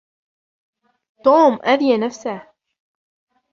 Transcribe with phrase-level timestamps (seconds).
[1.23, 2.47] توم اذي نفسه.